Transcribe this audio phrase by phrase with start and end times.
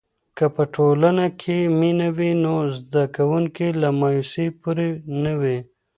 [0.37, 4.87] که په ښوونځي کې مینه وي، نو زده کوونکي له مایوسۍ پورې
[5.23, 5.57] نه وي.